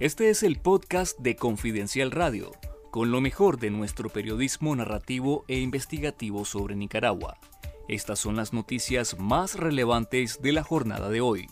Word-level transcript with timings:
Este 0.00 0.30
es 0.30 0.44
el 0.44 0.60
podcast 0.60 1.18
de 1.18 1.34
Confidencial 1.34 2.12
Radio, 2.12 2.52
con 2.92 3.10
lo 3.10 3.20
mejor 3.20 3.58
de 3.58 3.70
nuestro 3.70 4.10
periodismo 4.10 4.76
narrativo 4.76 5.44
e 5.48 5.58
investigativo 5.58 6.44
sobre 6.44 6.76
Nicaragua. 6.76 7.36
Estas 7.88 8.20
son 8.20 8.36
las 8.36 8.52
noticias 8.52 9.18
más 9.18 9.56
relevantes 9.56 10.40
de 10.40 10.52
la 10.52 10.62
jornada 10.62 11.08
de 11.08 11.20
hoy. 11.20 11.48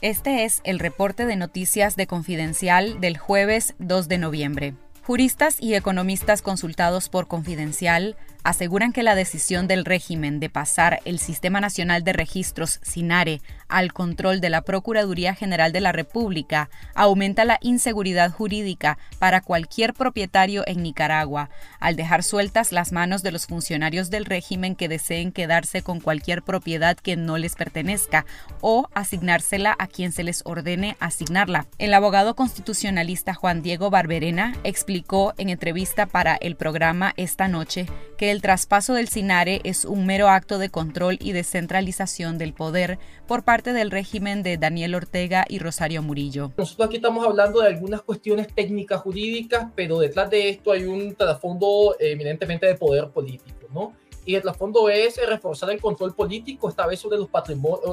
Este 0.00 0.44
es 0.46 0.62
el 0.64 0.78
reporte 0.78 1.26
de 1.26 1.36
noticias 1.36 1.96
de 1.96 2.06
Confidencial 2.06 2.98
del 2.98 3.18
jueves 3.18 3.74
2 3.78 4.08
de 4.08 4.16
noviembre. 4.16 4.74
Juristas 5.02 5.58
y 5.60 5.74
economistas 5.74 6.40
consultados 6.40 7.10
por 7.10 7.28
Confidencial 7.28 8.16
aseguran 8.46 8.92
que 8.92 9.02
la 9.02 9.16
decisión 9.16 9.66
del 9.66 9.84
régimen 9.84 10.38
de 10.38 10.48
pasar 10.48 11.00
el 11.04 11.18
Sistema 11.18 11.60
Nacional 11.60 12.04
de 12.04 12.12
Registros, 12.12 12.78
SINARE, 12.82 13.40
al 13.66 13.92
control 13.92 14.40
de 14.40 14.50
la 14.50 14.62
Procuraduría 14.62 15.34
General 15.34 15.72
de 15.72 15.80
la 15.80 15.90
República 15.90 16.70
aumenta 16.94 17.44
la 17.44 17.58
inseguridad 17.60 18.30
jurídica 18.30 18.98
para 19.18 19.40
cualquier 19.40 19.94
propietario 19.94 20.62
en 20.68 20.84
Nicaragua, 20.84 21.50
al 21.80 21.96
dejar 21.96 22.22
sueltas 22.22 22.70
las 22.70 22.92
manos 22.92 23.24
de 23.24 23.32
los 23.32 23.46
funcionarios 23.46 24.10
del 24.10 24.24
régimen 24.24 24.76
que 24.76 24.88
deseen 24.88 25.32
quedarse 25.32 25.82
con 25.82 25.98
cualquier 25.98 26.42
propiedad 26.42 26.96
que 26.96 27.16
no 27.16 27.38
les 27.38 27.56
pertenezca 27.56 28.26
o 28.60 28.88
asignársela 28.94 29.74
a 29.76 29.88
quien 29.88 30.12
se 30.12 30.22
les 30.22 30.42
ordene 30.44 30.96
asignarla. 31.00 31.66
El 31.78 31.94
abogado 31.94 32.36
constitucionalista 32.36 33.34
Juan 33.34 33.62
Diego 33.62 33.90
Barberena 33.90 34.54
explicó 34.62 35.34
en 35.36 35.48
entrevista 35.48 36.06
para 36.06 36.36
el 36.36 36.54
programa 36.54 37.12
Esta 37.16 37.48
Noche 37.48 37.86
que 38.16 38.30
el 38.30 38.35
traspaso 38.40 38.94
del 38.94 39.08
SINARE 39.08 39.60
es 39.64 39.84
un 39.84 40.06
mero 40.06 40.28
acto 40.28 40.58
de 40.58 40.70
control 40.70 41.16
y 41.20 41.32
descentralización 41.32 42.38
del 42.38 42.52
poder 42.52 42.98
por 43.26 43.42
parte 43.42 43.72
del 43.72 43.90
régimen 43.90 44.42
de 44.42 44.58
Daniel 44.58 44.94
Ortega 44.94 45.44
y 45.48 45.58
Rosario 45.58 46.02
Murillo. 46.02 46.52
Nosotros 46.56 46.88
aquí 46.88 46.96
estamos 46.96 47.26
hablando 47.26 47.60
de 47.60 47.68
algunas 47.68 48.02
cuestiones 48.02 48.48
técnicas 48.54 49.00
jurídicas, 49.00 49.68
pero 49.74 49.98
detrás 49.98 50.30
de 50.30 50.48
esto 50.48 50.72
hay 50.72 50.84
un 50.84 51.14
trasfondo 51.14 51.96
eminentemente 51.98 52.66
de 52.66 52.74
poder 52.74 53.10
político, 53.10 53.68
¿no? 53.72 53.92
Y 54.24 54.34
el 54.34 54.42
trasfondo 54.42 54.88
es 54.88 55.16
reforzar 55.26 55.70
el 55.70 55.80
control 55.80 56.14
político, 56.14 56.68
esta 56.68 56.86
vez 56.86 56.98
sobre, 56.98 57.18
los 57.18 57.28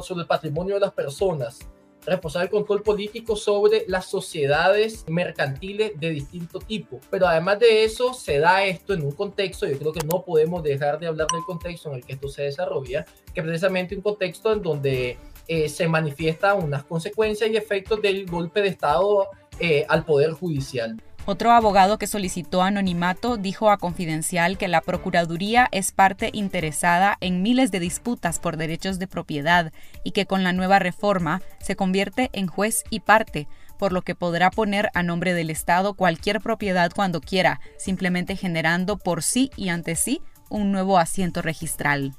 sobre 0.05 0.21
el 0.21 0.27
patrimonio 0.27 0.75
de 0.75 0.81
las 0.81 0.93
personas 0.93 1.59
reforzar 2.05 2.43
el 2.43 2.49
control 2.49 2.83
político 2.83 3.35
sobre 3.35 3.85
las 3.87 4.05
sociedades 4.05 5.05
mercantiles 5.07 5.99
de 5.99 6.09
distinto 6.09 6.59
tipo. 6.59 6.99
Pero 7.09 7.27
además 7.27 7.59
de 7.59 7.83
eso, 7.83 8.13
se 8.13 8.39
da 8.39 8.65
esto 8.65 8.93
en 8.93 9.03
un 9.03 9.11
contexto, 9.11 9.67
yo 9.67 9.77
creo 9.77 9.93
que 9.93 10.05
no 10.05 10.23
podemos 10.23 10.63
dejar 10.63 10.99
de 10.99 11.07
hablar 11.07 11.27
del 11.31 11.43
contexto 11.43 11.89
en 11.89 11.95
el 11.95 12.05
que 12.05 12.13
esto 12.13 12.27
se 12.27 12.43
desarrolla, 12.43 13.05
que 13.33 13.41
precisamente 13.41 13.95
un 13.95 14.01
contexto 14.01 14.53
en 14.53 14.61
donde 14.61 15.17
eh, 15.47 15.69
se 15.69 15.87
manifiestan 15.87 16.63
unas 16.63 16.83
consecuencias 16.83 17.49
y 17.49 17.57
efectos 17.57 18.01
del 18.01 18.25
golpe 18.25 18.61
de 18.61 18.69
Estado 18.69 19.27
eh, 19.59 19.85
al 19.87 20.05
Poder 20.05 20.31
Judicial. 20.31 21.01
Otro 21.25 21.53
abogado 21.53 21.97
que 21.97 22.05
solicitó 22.05 22.63
anonimato 22.63 23.37
dijo 23.37 23.71
a 23.71 23.77
Confidencial 23.77 24.57
que 24.57 24.67
la 24.67 24.81
Procuraduría 24.81 25.69
es 25.71 25.93
parte 25.93 26.29
interesada 26.33 27.17
en 27.21 27.41
miles 27.41 27.71
de 27.71 27.79
disputas 27.79 28.39
por 28.39 28.57
derechos 28.57 28.99
de 28.99 29.07
propiedad 29.07 29.71
y 30.03 30.11
que 30.11 30.25
con 30.25 30.43
la 30.43 30.51
nueva 30.51 30.79
reforma 30.79 31.41
se 31.61 31.77
convierte 31.77 32.29
en 32.33 32.47
juez 32.47 32.83
y 32.89 32.99
parte, 32.99 33.47
por 33.79 33.93
lo 33.93 34.01
que 34.01 34.15
podrá 34.15 34.51
poner 34.51 34.89
a 34.93 35.01
nombre 35.01 35.33
del 35.33 35.49
Estado 35.49 35.93
cualquier 35.93 36.41
propiedad 36.41 36.91
cuando 36.93 37.21
quiera, 37.21 37.61
simplemente 37.77 38.35
generando 38.35 38.97
por 38.97 39.23
sí 39.23 39.49
y 39.55 39.69
ante 39.69 39.95
sí 39.95 40.21
un 40.49 40.73
nuevo 40.73 40.99
asiento 40.99 41.41
registral. 41.41 42.13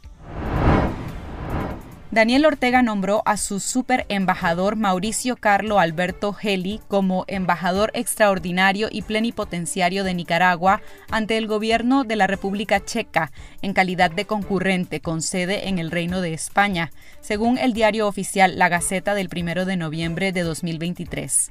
Daniel 2.14 2.46
Ortega 2.46 2.80
nombró 2.80 3.22
a 3.24 3.36
su 3.36 3.58
super 3.58 4.06
embajador 4.08 4.76
Mauricio 4.76 5.34
Carlo 5.34 5.80
Alberto 5.80 6.32
Geli 6.32 6.80
como 6.86 7.24
embajador 7.26 7.90
extraordinario 7.92 8.86
y 8.88 9.02
plenipotenciario 9.02 10.04
de 10.04 10.14
Nicaragua 10.14 10.80
ante 11.10 11.36
el 11.36 11.48
gobierno 11.48 12.04
de 12.04 12.14
la 12.14 12.28
República 12.28 12.84
Checa 12.84 13.32
en 13.62 13.72
calidad 13.72 14.12
de 14.12 14.26
concurrente 14.26 15.00
con 15.00 15.22
sede 15.22 15.68
en 15.68 15.80
el 15.80 15.90
Reino 15.90 16.20
de 16.20 16.34
España, 16.34 16.92
según 17.20 17.58
el 17.58 17.72
diario 17.72 18.06
oficial 18.06 18.60
La 18.60 18.68
Gaceta 18.68 19.16
del 19.16 19.28
1 19.34 19.64
de 19.64 19.76
noviembre 19.76 20.30
de 20.30 20.42
2023 20.42 21.50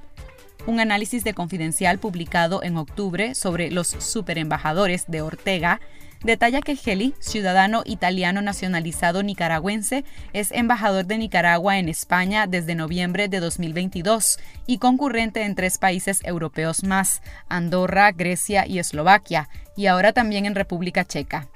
un 0.65 0.79
análisis 0.79 1.25
de 1.25 1.33
Confidencial 1.33 1.99
publicado 1.99 2.63
en 2.63 2.77
octubre 2.77 3.35
sobre 3.35 3.69
los 3.69 3.87
superembajadores 3.87 5.03
de 5.09 5.21
Ortega 5.21 5.81
detalla 6.23 6.61
que 6.61 6.75
Geli, 6.75 7.13
ciudadano 7.19 7.83
italiano 7.85 8.41
nacionalizado 8.41 9.23
nicaragüense, 9.23 10.05
es 10.33 10.51
embajador 10.51 11.05
de 11.05 11.17
Nicaragua 11.17 11.77
en 11.77 11.89
España 11.89 12.47
desde 12.47 12.75
noviembre 12.75 13.27
de 13.27 13.39
2022 13.39 14.39
y 14.65 14.77
concurrente 14.77 15.43
en 15.43 15.55
tres 15.55 15.77
países 15.77 16.19
europeos 16.23 16.83
más, 16.83 17.21
Andorra, 17.49 18.11
Grecia 18.11 18.65
y 18.65 18.79
Eslovaquia, 18.79 19.49
y 19.75 19.87
ahora 19.87 20.13
también 20.13 20.45
en 20.45 20.55
República 20.55 21.05
Checa. 21.05 21.49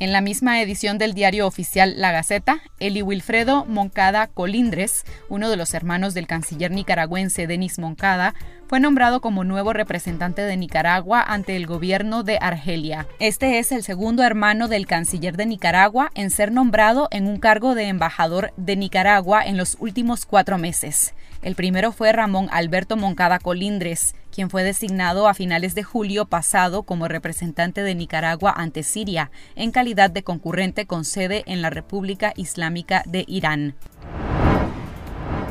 En 0.00 0.12
la 0.12 0.20
misma 0.20 0.60
edición 0.60 0.98
del 0.98 1.14
diario 1.14 1.46
oficial 1.46 1.94
La 1.96 2.10
Gaceta, 2.10 2.60
Eli 2.80 3.00
Wilfredo 3.00 3.64
Moncada 3.64 4.26
Colindres, 4.26 5.04
uno 5.28 5.48
de 5.48 5.56
los 5.56 5.72
hermanos 5.72 6.14
del 6.14 6.26
canciller 6.26 6.72
nicaragüense 6.72 7.46
Denis 7.46 7.78
Moncada, 7.78 8.34
fue 8.66 8.80
nombrado 8.80 9.20
como 9.20 9.44
nuevo 9.44 9.72
representante 9.72 10.42
de 10.42 10.56
Nicaragua 10.56 11.22
ante 11.22 11.56
el 11.56 11.66
gobierno 11.66 12.22
de 12.22 12.38
Argelia. 12.40 13.06
Este 13.18 13.58
es 13.58 13.72
el 13.72 13.82
segundo 13.82 14.22
hermano 14.22 14.68
del 14.68 14.86
canciller 14.86 15.36
de 15.36 15.46
Nicaragua 15.46 16.10
en 16.14 16.30
ser 16.30 16.52
nombrado 16.52 17.08
en 17.10 17.26
un 17.26 17.38
cargo 17.38 17.74
de 17.74 17.84
embajador 17.84 18.52
de 18.56 18.76
Nicaragua 18.76 19.44
en 19.44 19.56
los 19.56 19.76
últimos 19.80 20.26
cuatro 20.26 20.58
meses. 20.58 21.14
El 21.42 21.54
primero 21.54 21.92
fue 21.92 22.10
Ramón 22.12 22.48
Alberto 22.50 22.96
Moncada 22.96 23.38
Colindres, 23.38 24.14
quien 24.32 24.48
fue 24.48 24.64
designado 24.64 25.28
a 25.28 25.34
finales 25.34 25.74
de 25.74 25.82
julio 25.82 26.24
pasado 26.24 26.84
como 26.84 27.06
representante 27.06 27.82
de 27.82 27.94
Nicaragua 27.94 28.54
ante 28.56 28.82
Siria, 28.82 29.30
en 29.54 29.70
calidad 29.70 30.10
de 30.10 30.22
concurrente 30.22 30.86
con 30.86 31.04
sede 31.04 31.44
en 31.46 31.60
la 31.60 31.68
República 31.68 32.32
Islámica 32.34 33.02
de 33.06 33.24
Irán. 33.28 33.74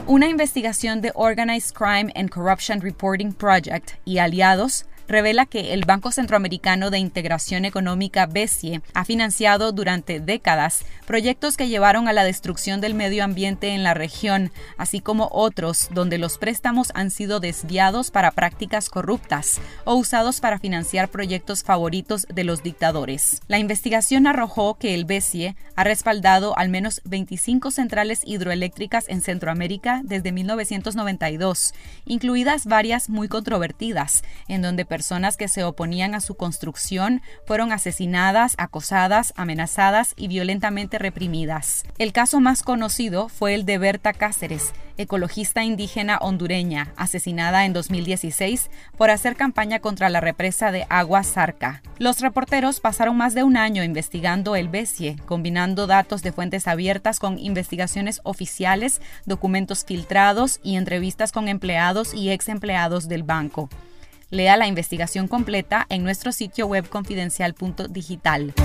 Una 0.05 0.27
investigación 0.27 0.99
de 0.99 1.13
Organized 1.15 1.73
Crime 1.73 2.11
and 2.13 2.29
Corruption 2.29 2.81
Reporting 2.81 3.31
Project 3.31 3.91
y 4.03 4.17
aliados 4.17 4.85
revela 5.07 5.45
que 5.45 5.73
el 5.73 5.85
Banco 5.85 6.11
Centroamericano 6.11 6.89
de 6.89 6.99
Integración 6.99 7.65
Económica 7.65 8.25
BESIE 8.25 8.81
ha 8.93 9.05
financiado 9.05 9.71
durante 9.71 10.19
décadas 10.19 10.85
proyectos 11.05 11.57
que 11.57 11.67
llevaron 11.67 12.07
a 12.07 12.13
la 12.13 12.23
destrucción 12.23 12.81
del 12.81 12.93
medio 12.93 13.23
ambiente 13.23 13.69
en 13.69 13.83
la 13.83 13.93
región, 13.93 14.51
así 14.77 15.01
como 15.01 15.29
otros 15.31 15.89
donde 15.91 16.17
los 16.17 16.37
préstamos 16.37 16.91
han 16.95 17.11
sido 17.11 17.39
desviados 17.39 18.11
para 18.11 18.31
prácticas 18.31 18.89
corruptas 18.89 19.61
o 19.85 19.95
usados 19.95 20.39
para 20.39 20.59
financiar 20.59 21.09
proyectos 21.09 21.63
favoritos 21.63 22.25
de 22.33 22.43
los 22.43 22.63
dictadores. 22.63 23.41
La 23.47 23.59
investigación 23.59 24.27
arrojó 24.27 24.75
que 24.75 24.93
el 24.93 25.05
BESIE 25.05 25.55
ha 25.75 25.83
respaldado 25.83 26.57
al 26.57 26.69
menos 26.69 27.01
25 27.05 27.71
centrales 27.71 28.21
hidroeléctricas 28.25 29.09
en 29.09 29.21
Centroamérica 29.21 30.01
desde 30.03 30.31
1992, 30.31 31.73
incluidas 32.05 32.65
varias 32.65 33.09
muy 33.09 33.27
controvertidas, 33.27 34.23
en 34.47 34.61
donde 34.61 34.85
personas 34.93 35.37
que 35.37 35.47
se 35.47 35.63
oponían 35.63 36.13
a 36.13 36.21
su 36.21 36.35
construcción 36.35 37.23
fueron 37.47 37.71
asesinadas, 37.71 38.53
acosadas, 38.59 39.33
amenazadas 39.35 40.13
y 40.15 40.27
violentamente 40.27 40.99
reprimidas. 40.99 41.83
El 41.97 42.13
caso 42.13 42.39
más 42.39 42.61
conocido 42.61 43.27
fue 43.27 43.55
el 43.55 43.65
de 43.65 43.79
Berta 43.79 44.13
Cáceres, 44.13 44.71
ecologista 44.97 45.63
indígena 45.63 46.19
hondureña, 46.19 46.93
asesinada 46.95 47.65
en 47.65 47.73
2016 47.73 48.69
por 48.95 49.09
hacer 49.09 49.35
campaña 49.35 49.79
contra 49.79 50.11
la 50.11 50.21
represa 50.21 50.71
de 50.71 50.85
Agua 50.89 51.23
Zarca. 51.23 51.81
Los 51.97 52.19
reporteros 52.19 52.79
pasaron 52.79 53.17
más 53.17 53.33
de 53.33 53.41
un 53.41 53.57
año 53.57 53.83
investigando 53.83 54.55
el 54.55 54.69
BESIE, 54.69 55.15
combinando 55.25 55.87
datos 55.87 56.21
de 56.21 56.33
fuentes 56.33 56.67
abiertas 56.67 57.19
con 57.19 57.39
investigaciones 57.39 58.21
oficiales, 58.23 59.01
documentos 59.25 59.85
filtrados 59.85 60.59
y 60.61 60.75
entrevistas 60.75 61.31
con 61.31 61.47
empleados 61.47 62.13
y 62.13 62.29
ex 62.29 62.47
empleados 62.47 63.07
del 63.07 63.23
banco. 63.23 63.69
Lea 64.33 64.57
la 64.57 64.65
investigación 64.65 65.27
completa 65.27 65.85
en 65.89 66.01
nuestro 66.03 66.31
sitio 66.31 66.65
web 66.65 66.89
confidencial.digital. 66.89 68.55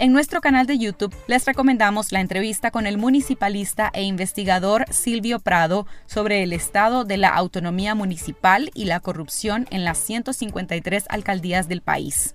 En 0.00 0.12
nuestro 0.12 0.40
canal 0.40 0.66
de 0.66 0.78
YouTube 0.78 1.14
les 1.28 1.44
recomendamos 1.44 2.10
la 2.10 2.18
entrevista 2.18 2.72
con 2.72 2.88
el 2.88 2.98
municipalista 2.98 3.88
e 3.94 4.02
investigador 4.02 4.84
Silvio 4.90 5.38
Prado 5.38 5.86
sobre 6.06 6.42
el 6.42 6.52
estado 6.52 7.04
de 7.04 7.16
la 7.16 7.28
autonomía 7.28 7.94
municipal 7.94 8.72
y 8.74 8.86
la 8.86 8.98
corrupción 8.98 9.68
en 9.70 9.84
las 9.84 9.98
153 9.98 11.04
alcaldías 11.08 11.68
del 11.68 11.82
país. 11.82 12.34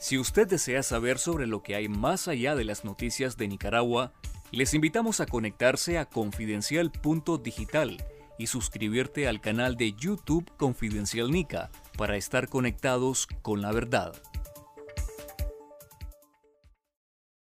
Si 0.00 0.16
usted 0.16 0.48
desea 0.48 0.82
saber 0.82 1.18
sobre 1.18 1.46
lo 1.46 1.62
que 1.62 1.74
hay 1.74 1.88
más 1.88 2.28
allá 2.28 2.54
de 2.54 2.64
las 2.64 2.86
noticias 2.86 3.36
de 3.36 3.48
Nicaragua, 3.48 4.14
les 4.52 4.72
invitamos 4.72 5.20
a 5.20 5.26
conectarse 5.26 5.98
a 5.98 6.06
confidencial.digital 6.06 7.98
y 8.38 8.46
suscribirte 8.46 9.28
al 9.28 9.40
canal 9.40 9.76
de 9.76 9.92
YouTube 9.92 10.50
Confidencial 10.56 11.30
Nica 11.30 11.70
para 11.96 12.16
estar 12.16 12.48
conectados 12.48 13.26
con 13.42 13.62
la 13.62 13.72
verdad. 13.72 14.14